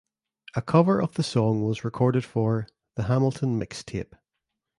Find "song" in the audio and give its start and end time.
1.21-1.61